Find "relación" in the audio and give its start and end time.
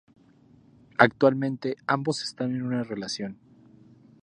2.83-3.37